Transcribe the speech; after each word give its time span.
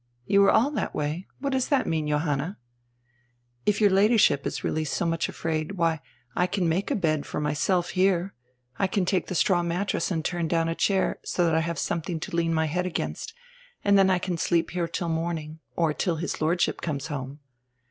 "You 0.25 0.41
were 0.41 0.49
all 0.49 0.71
that 0.71 0.95
way! 0.95 1.27
What 1.37 1.51
does 1.51 1.67
that 1.67 1.85
mean, 1.85 2.07
Johanna?" 2.07 2.57
"If 3.67 3.79
your 3.79 3.91
Ladyship 3.91 4.47
is 4.47 4.63
really 4.63 4.83
so 4.83 5.05
much 5.05 5.29
afraid, 5.29 5.73
why, 5.73 5.99
I 6.35 6.47
can 6.47 6.67
make 6.67 6.89
a 6.89 6.95
bed 6.95 7.23
for 7.27 7.39
myself 7.39 7.89
here. 7.89 8.33
I 8.79 8.87
can 8.87 9.05
take 9.05 9.27
the 9.27 9.35
straw 9.35 9.61
mattress 9.61 10.09
and 10.09 10.25
turn 10.25 10.47
down 10.47 10.67
a 10.67 10.73
chair, 10.73 11.19
so 11.23 11.45
that 11.45 11.53
I 11.53 11.59
have 11.59 11.77
something 11.77 12.19
to 12.21 12.35
lean 12.35 12.51
my 12.51 12.65
head 12.65 12.87
against, 12.87 13.35
and 13.83 13.95
then 13.95 14.09
I 14.09 14.17
can 14.17 14.39
sleep 14.39 14.71
here 14.71 14.87
till 14.87 15.07
morning, 15.09 15.59
or 15.75 15.93
till 15.93 16.15
his 16.15 16.41
Lordship 16.41 16.81
conies 16.81 17.05
home." 17.05 17.39